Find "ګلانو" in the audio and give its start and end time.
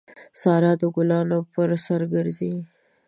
0.95-1.39